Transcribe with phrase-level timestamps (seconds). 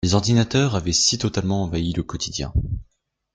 [0.03, 2.51] les ordinateurs avaient si totalement envahi le quotidien